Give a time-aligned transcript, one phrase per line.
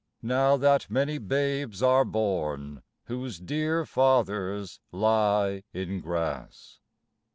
[0.23, 6.79] Now that many babes are born Whose dear fathers lie in grass.